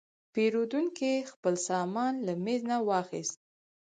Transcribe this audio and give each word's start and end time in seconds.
پیرودونکی 0.33 1.13
خپل 1.31 1.55
سامان 1.67 2.13
له 2.25 2.33
میز 2.43 2.61
نه 2.71 2.77
واخیست. 2.89 3.39